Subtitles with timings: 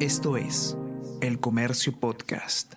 [0.00, 0.76] Esto es
[1.20, 2.74] El Comercio Podcast.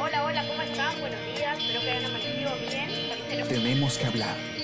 [0.00, 0.98] Hola, hola, ¿cómo están?
[1.00, 3.48] Buenos días, espero que hayan amanecido bien.
[3.48, 4.57] Tenemos que hablar.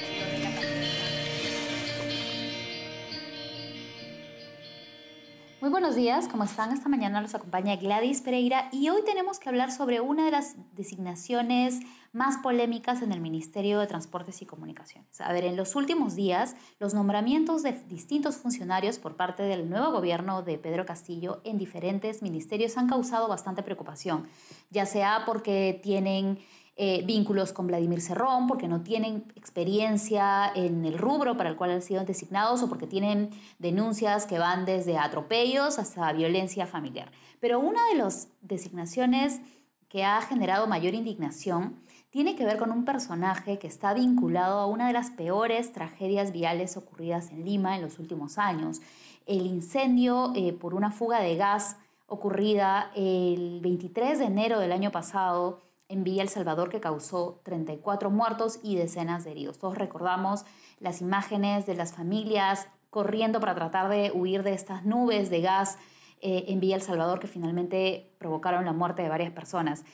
[5.65, 6.73] Muy buenos días, ¿cómo están?
[6.73, 10.57] Esta mañana nos acompaña Gladys Pereira y hoy tenemos que hablar sobre una de las
[10.75, 11.81] designaciones
[12.13, 15.23] más polémicas en el Ministerio de Transportes y Comunicaciones.
[15.23, 19.91] A ver, en los últimos días, los nombramientos de distintos funcionarios por parte del nuevo
[19.91, 24.29] gobierno de Pedro Castillo en diferentes ministerios han causado bastante preocupación,
[24.69, 26.41] ya sea porque tienen
[26.77, 31.71] eh, vínculos con Vladimir Cerrón, porque no tienen experiencia en el rubro para el cual
[31.71, 37.13] han sido designados o porque tienen denuncias que van desde atropellos hasta violencia familiar.
[37.39, 39.41] Pero una de las designaciones
[39.89, 41.77] que ha generado mayor indignación
[42.11, 46.33] tiene que ver con un personaje que está vinculado a una de las peores tragedias
[46.33, 48.81] viales ocurridas en Lima en los últimos años.
[49.27, 51.77] El incendio eh, por una fuga de gas
[52.09, 58.11] ocurrida el 23 de enero del año pasado en Villa El Salvador que causó 34
[58.11, 59.59] muertos y decenas de heridos.
[59.59, 60.45] Todos recordamos
[60.81, 65.79] las imágenes de las familias corriendo para tratar de huir de estas nubes de gas
[66.21, 69.85] eh, en Villa El Salvador que finalmente provocaron la muerte de varias personas.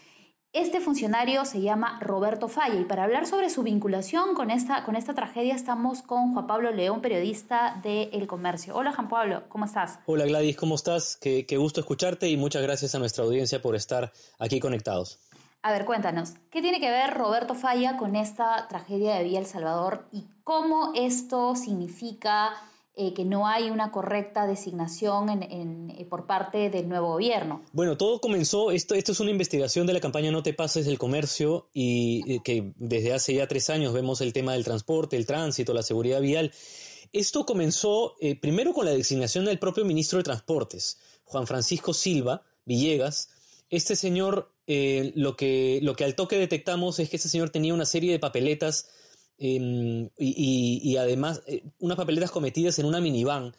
[0.53, 4.97] Este funcionario se llama Roberto Falla y para hablar sobre su vinculación con esta, con
[4.97, 8.75] esta tragedia estamos con Juan Pablo León, periodista de El Comercio.
[8.75, 10.01] Hola Juan Pablo, ¿cómo estás?
[10.07, 11.17] Hola Gladys, ¿cómo estás?
[11.17, 15.21] qué gusto escucharte y muchas gracias a nuestra audiencia por estar aquí conectados.
[15.62, 19.47] A ver, cuéntanos, ¿qué tiene que ver Roberto Falla con esta tragedia de Villa El
[19.47, 22.55] Salvador y cómo esto significa
[22.97, 27.61] eh, que no hay una correcta designación eh, por parte del nuevo gobierno?
[27.72, 30.98] Bueno, todo comenzó, esto, esto es una investigación de la campaña No te pases del
[30.98, 35.27] comercio y eh, que desde hace ya tres años vemos el tema del transporte, el
[35.27, 36.53] tránsito, la seguridad vial.
[37.12, 43.31] Esto comenzó primero con la designación del propio ministro de Transportes, Juan Francisco Silva Villegas,
[43.70, 47.75] este señor, eh, lo, que, lo que al toque detectamos es que este señor tenía
[47.75, 48.88] una serie de papeletas
[49.36, 53.53] em, y, además eh, unas papeletas cometidas en una minivan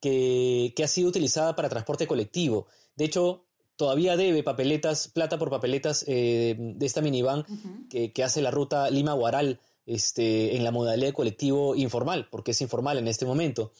[0.00, 2.66] que, ha sido utilizada para transporte colectivo.
[2.96, 3.44] De hecho,
[3.76, 7.46] todavía debe papeletas, plata por papeletas eh, de esta minivan
[7.88, 12.60] que, que, hace la ruta Lima-Guaral este, en la modalidad de colectivo informal, porque es
[12.60, 13.70] informal en este momento.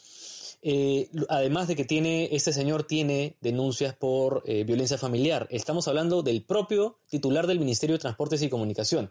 [0.62, 5.46] Eh, además de que tiene, este señor tiene denuncias por eh, violencia familiar.
[5.50, 9.10] Estamos hablando del propio titular del Ministerio de Transportes y Comunicación.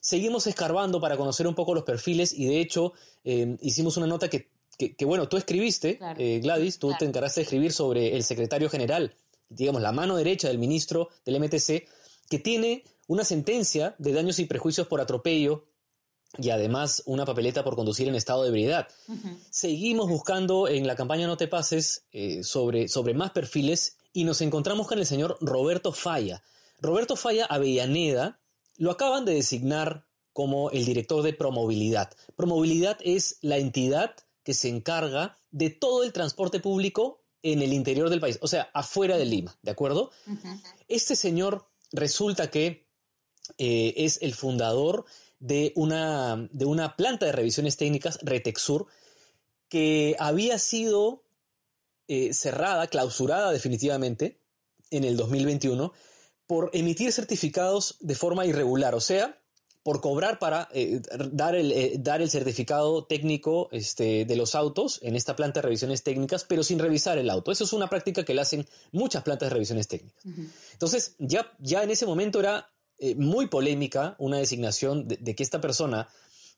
[0.00, 4.28] Seguimos escarbando para conocer un poco los perfiles y de hecho eh, hicimos una nota
[4.28, 4.48] que,
[5.04, 5.98] bueno, tú escribiste,
[6.42, 9.14] Gladys, tú te encargaste de escribir sobre el secretario general,
[9.50, 11.86] digamos, la mano derecha del ministro del MTC,
[12.30, 15.66] que tiene una sentencia de daños y prejuicios por atropello
[16.38, 18.88] y además una papeleta por conducir en estado de ebriedad.
[19.50, 24.40] Seguimos buscando en la campaña No te pases eh, sobre, sobre más perfiles y nos
[24.40, 26.42] encontramos con el señor Roberto Falla.
[26.78, 28.40] Roberto Falla Avellaneda
[28.76, 32.12] lo acaban de designar como el director de Promovilidad.
[32.36, 38.10] Promovilidad es la entidad que se encarga de todo el transporte público en el interior
[38.10, 40.10] del país, o sea, afuera de Lima, ¿de acuerdo?
[40.88, 42.86] Este señor resulta que
[43.58, 45.06] eh, es el fundador
[45.40, 48.86] de una, de una planta de revisiones técnicas, Retexur,
[49.68, 51.24] que había sido
[52.08, 54.40] eh, cerrada, clausurada definitivamente
[54.90, 55.92] en el 2021
[56.46, 59.40] por emitir certificados de forma irregular, o sea,
[59.82, 64.98] por cobrar para eh, dar, el, eh, dar, el, certificado técnico este, de los autos
[65.02, 67.50] en esta planta de revisiones técnicas, pero sin revisar el auto.
[67.50, 70.22] Eso es una práctica que le hacen muchas plantas de revisiones técnicas.
[70.72, 72.70] Entonces, ya, ya en ese momento era
[73.02, 76.08] eh, muy polémica una designación de, que esta persona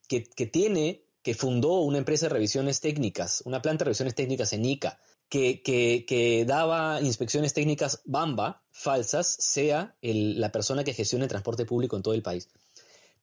[0.09, 4.65] que, tiene, que fundó una empresa de revisiones técnicas, una planta de revisiones técnicas en
[4.65, 4.99] ICA,
[5.29, 11.97] que, que, daba inspecciones técnicas Bamba falsas, sea la persona que gestiona el transporte público
[11.97, 12.49] en todo el país.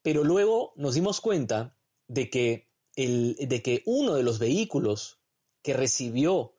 [0.00, 1.76] Pero luego nos dimos cuenta
[2.08, 5.20] de que, el, de que uno de los vehículos
[5.60, 6.54] que recibió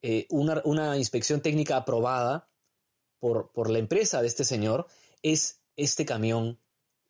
[0.00, 2.48] eh, una, una, inspección técnica aprobada
[3.18, 4.86] por, por la empresa de este señor
[5.22, 6.58] es este camión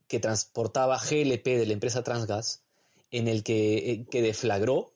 [0.08, 2.62] que transportaba GLP de la empresa Transgas,
[3.10, 4.92] en el que, eh, que deflagró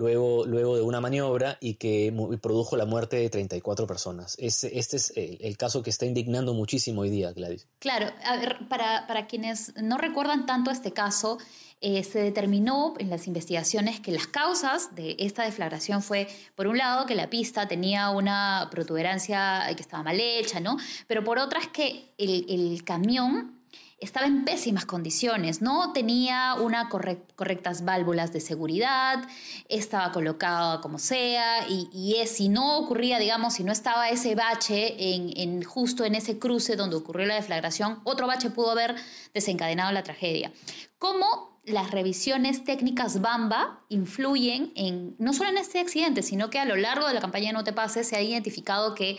[0.00, 2.10] luego, luego de una maniobra y que
[2.40, 4.34] produjo la muerte de 34 personas.
[4.38, 7.68] Este, este es el, caso que está indignando muchísimo hoy día, Gladys.
[7.80, 11.36] Claro, a ver, para, para quienes no recuerdan tanto este caso,
[11.82, 16.78] eh, se determinó en las investigaciones que las causas de esta deflagración fue, por un
[16.78, 20.78] lado, que la pista tenía una protuberancia que estaba mal hecha, ¿no?
[21.06, 23.59] Pero por otra es que el, camión
[24.00, 29.22] estaba en pésimas condiciones, no tenía unas correctas válvulas de seguridad,
[29.68, 35.62] estaba colocado como sea, y, si no ocurría, digamos, si no estaba ese bache en,
[35.62, 38.96] justo en ese cruce donde ocurrió la deflagración, otro bache pudo haber
[39.34, 40.50] desencadenado la tragedia.
[40.98, 46.64] ¿Cómo las revisiones técnicas Bamba influyen en, no solo en este accidente, sino que a
[46.64, 49.18] lo largo de la campaña No Te Pases se ha identificado que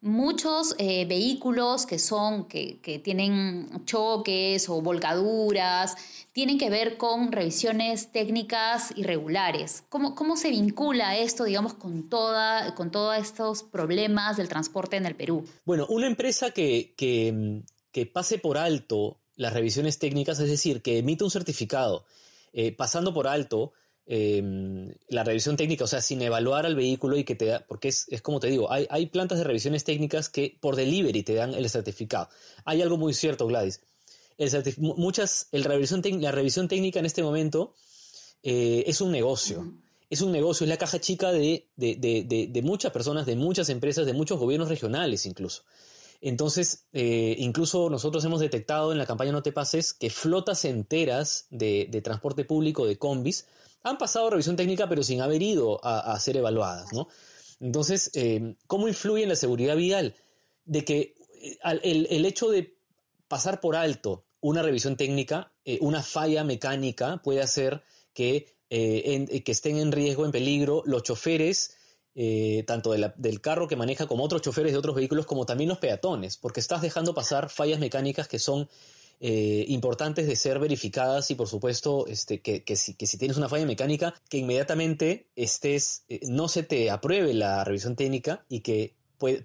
[0.00, 5.96] muchos eh, vehículos que son, que, tienen choques o volcaduras,
[6.32, 9.84] tienen que ver con revisiones técnicas irregulares.
[9.88, 15.06] ¿Cómo, cómo se vincula esto, digamos, con, toda, con todos estos problemas del transporte en
[15.06, 15.44] el Perú?
[15.64, 17.62] Bueno, una empresa que, que,
[17.92, 22.04] que pase por alto las revisiones técnicas, es decir, que emite un certificado
[22.52, 23.72] eh, pasando por alto
[24.12, 27.86] Em, la revisión técnica, o sea, sin evaluar al vehículo y que te da, porque
[27.86, 31.54] es, como te digo, hay, hay, plantas de revisiones técnicas que por delivery te dan
[31.54, 32.28] el certificado.
[32.64, 33.82] Hay algo muy cierto, Gladys.
[34.36, 37.76] El muchas, el revisión la revisión técnica en este momento
[38.42, 39.74] eh, es un negocio.
[40.08, 44.12] Es un negocio, es la caja chica de, de, muchas personas, de muchas empresas, de
[44.12, 45.62] muchos gobiernos regionales incluso.
[46.20, 51.46] Entonces, eh, incluso nosotros hemos detectado en la campaña No Te Pases que flotas enteras
[51.50, 53.46] de, transporte público, de combis,
[53.82, 57.08] han pasado revisión técnica pero sin haber ido a, ser evaluadas, ¿no?
[57.60, 60.14] Entonces, eh, ¿cómo influye en la seguridad vial?
[60.64, 62.76] De que eh, el, hecho de
[63.28, 67.82] pasar por alto una revisión técnica, eh, una falla mecánica puede hacer
[68.14, 71.76] que, que estén en riesgo, en peligro, los choferes,
[72.66, 76.36] tanto del carro que maneja como otros choferes de otros vehículos, como también los peatones,
[76.36, 78.68] porque estás dejando pasar fallas mecánicas que son
[79.22, 84.14] eh, importantes de ser verificadas y por supuesto este, que, si, tienes una falla mecánica,
[84.30, 88.96] que inmediatamente estés, eh, no se te apruebe la revisión técnica y que,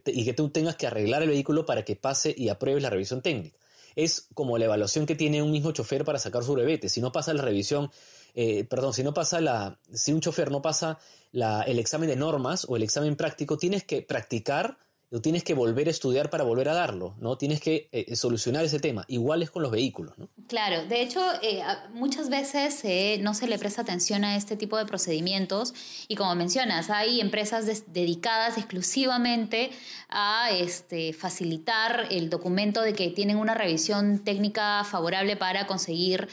[0.06, 3.22] y que tú tengas que arreglar el vehículo para que pase y apruebes la revisión
[3.22, 3.57] técnica.
[3.98, 6.88] Es como la evaluación que tiene un mismo chofer para sacar su brevete.
[6.88, 7.92] Si no pasa la revisión,
[8.33, 11.00] eh, perdón, si no pasa la, si un chofer no pasa
[11.33, 14.77] el examen de normas o el examen práctico, tienes que practicar
[15.12, 17.38] lo tienes que volver a estudiar para volver a darlo, ¿no?
[17.38, 19.06] Tienes que eh, solucionar ese tema.
[19.07, 20.30] Igual es con los vehículos, ¿no?
[20.48, 21.62] Claro, de hecho, eh,
[21.94, 25.74] muchas veces eh, no se le presta atención a este tipo de procedimientos
[26.07, 29.69] y como mencionas, hay empresas dedicadas exclusivamente
[30.10, 36.28] a este, facilitar el documento de que tienen una revisión técnica favorable para conseguir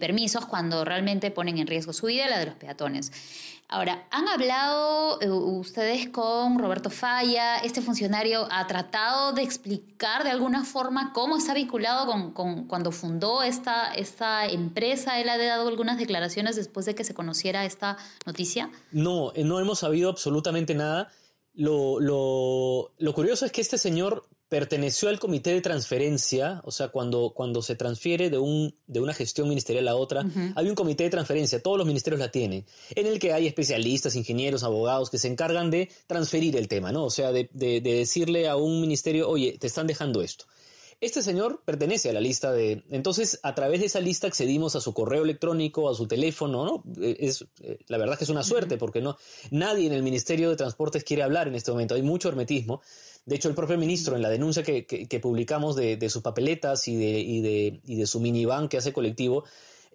[0.00, 3.12] permisos cuando realmente ponen en riesgo su vida y la de los peatones.
[3.68, 7.56] Ahora, ¿han hablado eh, ustedes con Roberto Falla?
[7.56, 13.42] ¿Este funcionario ha tratado de explicar de alguna forma cómo está vinculado con, cuando fundó
[13.42, 15.20] esta, esta empresa?
[15.20, 18.70] ¿Él ha dado algunas declaraciones después de que se conociera esta noticia?
[18.92, 21.08] No, eh, no hemos sabido absolutamente nada.
[21.52, 26.88] Lo, lo, lo curioso es que este señor perteneció al comité de transferencia, o sea,
[26.88, 31.04] cuando, cuando se transfiere de, un, de una gestión ministerial a otra, hay un comité
[31.04, 32.64] de transferencia, todos los ministerios la tienen,
[32.94, 37.04] en el que hay especialistas, ingenieros, abogados que se encargan de transferir el tema, ¿no?
[37.04, 40.46] O sea, de, de decirle a un ministerio, oye, te están dejando esto.
[40.98, 42.82] Este señor pertenece a la lista de...
[42.88, 46.84] Entonces, a través de esa lista accedimos a su correo electrónico, a su teléfono, ¿no?
[47.02, 49.18] Eh, es, eh, la verdad que es una suerte porque no,
[49.50, 51.94] nadie en el Ministerio de Transportes quiere hablar en este momento.
[51.94, 52.80] Hay mucho hermetismo.
[53.26, 57.18] De hecho, el propio ministro, en la denuncia que, publicamos de, sus papeletas y de,
[57.18, 59.44] y de, y de su minivan que hace colectivo,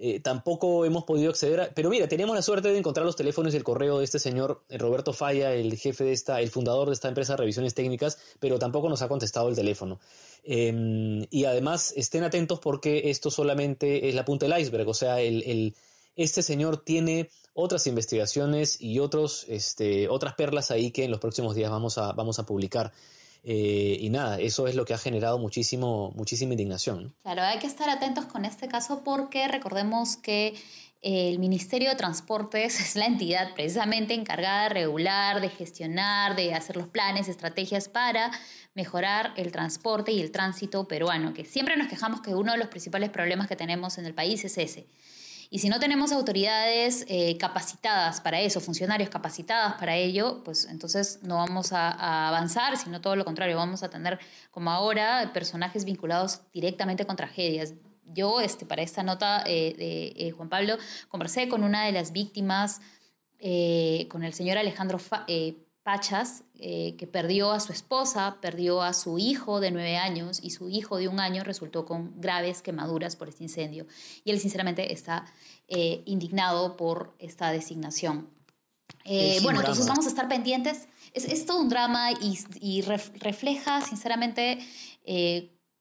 [0.04, 3.57] eh, tampoco hemos podido acceder pero mira, teníamos la suerte de encontrar los teléfonos y
[3.57, 6.96] el correo de este señor eh, Roberto Falla, el jefe de esta, el fundador de
[6.96, 10.00] esta empresa de revisiones técnicas, pero tampoco nos ha contestado el teléfono.
[10.44, 15.22] Em, y además estén atentos porque esto solamente es la punta del iceberg, o sea,
[15.22, 15.75] el,
[16.15, 21.53] este señor tiene otras investigaciones y otros, este, otras perlas ahí que en los próximos
[21.53, 22.91] días vamos a, vamos a publicar.
[23.43, 27.15] Eh, y nada, eso es lo que ha generado muchísimo, muchísima indignación.
[27.24, 30.55] Claro, hay que estar atentos con este caso porque recordemos que
[31.01, 36.77] el Ministerio de Transportes es la entidad precisamente encargada de regular, de gestionar, de hacer
[36.77, 38.31] los planes, estrategias para
[38.75, 42.67] mejorar el transporte y el tránsito peruano, que siempre nos quejamos que uno de los
[42.67, 44.88] principales problemas que tenemos en el país es ese,
[45.53, 51.20] y si no tenemos autoridades eh, capacitadas para eso, funcionarios capacitadas para ello, pues entonces
[51.24, 54.17] no vamos a, avanzar, sino todo lo contrario, vamos a tener
[54.50, 57.74] como ahora personajes vinculados directamente con tragedias.
[58.05, 60.77] Yo, este, para esta nota eh, de eh, Juan Pablo,
[61.10, 62.79] conversé con una de las víctimas,
[64.08, 65.00] con el señor Alejandro
[65.83, 70.51] Pachas, eh, que perdió a su esposa, perdió a su hijo de nueve años y
[70.51, 73.88] su hijo de un año resultó con graves quemaduras por este incendio.
[74.23, 75.25] Y él sinceramente está
[75.67, 78.29] eh, indignado por esta designación.
[79.05, 80.88] Eh, bueno, entonces vamos a estar pendientes.
[81.13, 84.59] Es, todo un drama y, refleja sinceramente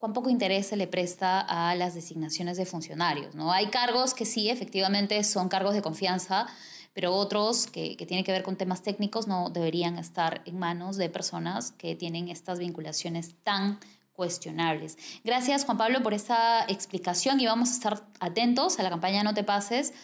[0.00, 3.34] cuán poco interés se le presta a las designaciones de funcionarios.
[3.34, 3.52] ¿no?
[3.52, 6.46] Hay cargos que sí, efectivamente, son cargos de confianza,
[6.92, 10.96] pero otros que, que tienen que ver con temas técnicos no deberían estar en manos
[10.96, 13.78] de personas que tienen estas vinculaciones tan
[14.12, 14.98] cuestionables.
[15.24, 19.32] Gracias Juan Pablo por esta explicación y vamos a estar atentos a la campaña No
[19.32, 19.94] te pases.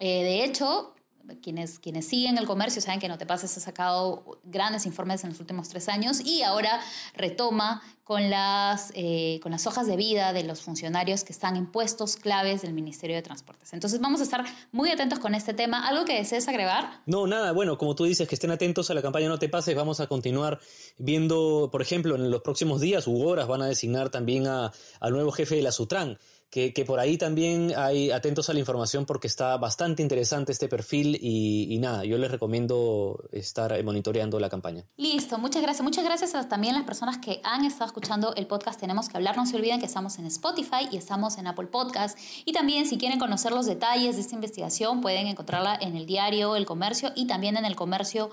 [0.00, 0.94] Eh, de hecho,
[1.42, 5.30] quienes, quienes siguen el comercio saben que No Te Pases ha sacado grandes informes en
[5.30, 6.80] los últimos tres años y ahora
[7.14, 11.70] retoma con las, eh, con las hojas de vida de los funcionarios que están en
[11.70, 13.72] puestos claves del Ministerio de Transportes.
[13.72, 15.86] Entonces vamos a estar muy atentos con este tema.
[15.86, 17.02] ¿Algo que desees agregar?
[17.06, 17.52] No, nada.
[17.52, 19.76] Bueno, como tú dices, que estén atentos a la campaña No Te Pases.
[19.76, 20.58] Vamos a continuar
[20.98, 24.72] viendo, por ejemplo, en los próximos días u horas van a designar también al
[25.12, 26.18] nuevo jefe de la Sutran
[26.50, 31.16] que, por ahí también hay atentos a la información porque está bastante interesante este perfil
[31.20, 34.84] y, nada, yo les recomiendo estar monitoreando la campaña.
[34.96, 35.84] Listo, muchas gracias.
[35.84, 39.36] Muchas gracias a también las personas que han estado escuchando el podcast Tenemos que hablar.
[39.36, 42.18] No se olviden que estamos en Spotify y estamos en Apple Podcast.
[42.44, 46.56] Y también si quieren conocer los detalles de esta investigación pueden encontrarla en el diario
[46.56, 48.30] El Comercio y también en el Comercio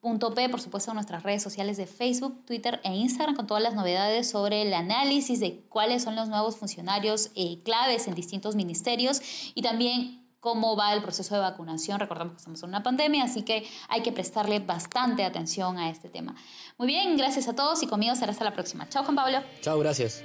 [0.00, 3.62] Punto P, por supuesto, en nuestras redes sociales de Facebook, Twitter e Instagram con todas
[3.62, 8.56] las novedades sobre el análisis de cuáles son los nuevos funcionarios eh, claves en distintos
[8.56, 9.20] ministerios
[9.54, 12.00] y también cómo va el proceso de vacunación.
[12.00, 16.08] Recordamos que estamos en una pandemia, así que hay que prestarle bastante atención a este
[16.08, 16.34] tema.
[16.78, 18.88] Muy bien, gracias a todos y conmigo será hasta la próxima.
[18.88, 19.42] Chao, Juan Pablo.
[19.60, 20.24] Chao, gracias.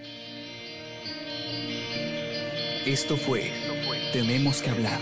[2.85, 3.51] Esto fue
[4.13, 5.01] Tenemos que hablar